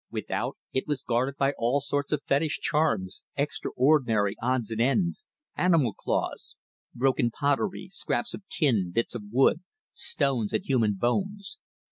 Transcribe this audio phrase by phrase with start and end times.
[0.09, 5.93] Without, it was guarded by all sorts of fetish charms, extraordinary odds and ends, animals'
[5.99, 6.55] claws,
[6.95, 9.61] broken pottery, scraps of tin, bits of wood,
[9.93, 11.59] stones and human bones.